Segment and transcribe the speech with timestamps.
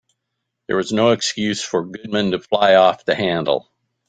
[0.65, 3.71] There was no excuse for Goodman to fly off the handle.